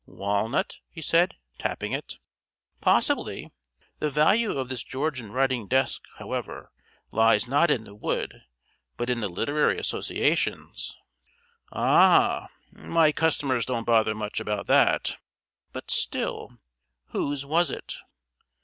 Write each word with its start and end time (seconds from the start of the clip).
"Walnut?" 0.07 0.79
he 0.89 0.99
said, 0.99 1.35
tapping 1.59 1.91
it. 1.91 2.17
"Possibly. 2.81 3.51
The 3.99 4.09
value 4.09 4.53
of 4.57 4.67
this 4.67 4.83
Georgian 4.83 5.31
writing 5.31 5.67
desk, 5.67 6.05
however, 6.17 6.71
lies 7.11 7.47
not 7.47 7.69
in 7.69 7.83
the 7.83 7.93
wood 7.93 8.41
but 8.97 9.11
in 9.11 9.19
the 9.21 9.29
literary 9.29 9.77
associations." 9.77 10.97
"Ah! 11.71 12.47
My 12.71 13.11
customers 13.11 13.63
don't 13.67 13.83
bother 13.85 14.15
much 14.15 14.39
about 14.39 14.65
that, 14.65 15.17
but 15.71 15.91
still 15.91 16.57
whose 17.09 17.45
was 17.45 17.69
it?" 17.69 17.93